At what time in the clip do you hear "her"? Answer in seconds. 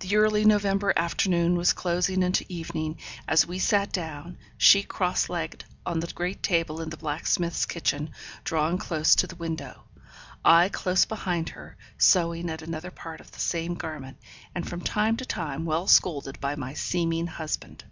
11.48-11.78